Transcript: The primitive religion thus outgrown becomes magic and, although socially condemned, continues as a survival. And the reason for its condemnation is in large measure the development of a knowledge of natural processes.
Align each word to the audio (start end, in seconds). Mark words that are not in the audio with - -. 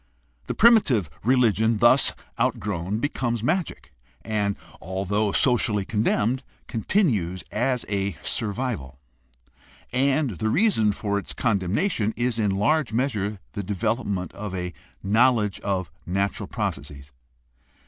The 0.47 0.55
primitive 0.55 1.11
religion 1.23 1.77
thus 1.77 2.13
outgrown 2.39 2.97
becomes 2.97 3.43
magic 3.43 3.93
and, 4.23 4.55
although 4.81 5.31
socially 5.31 5.85
condemned, 5.85 6.41
continues 6.65 7.43
as 7.51 7.85
a 7.87 8.17
survival. 8.23 8.97
And 9.93 10.37
the 10.37 10.49
reason 10.49 10.91
for 10.91 11.19
its 11.19 11.33
condemnation 11.35 12.15
is 12.17 12.39
in 12.39 12.49
large 12.49 12.91
measure 12.91 13.37
the 13.51 13.61
development 13.61 14.33
of 14.33 14.55
a 14.55 14.73
knowledge 15.03 15.59
of 15.59 15.91
natural 16.07 16.47
processes. 16.47 17.11